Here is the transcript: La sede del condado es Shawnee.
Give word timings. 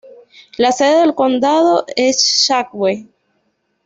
La 0.57 0.71
sede 0.71 1.01
del 1.01 1.13
condado 1.13 1.85
es 1.95 2.47
Shawnee. 2.47 3.07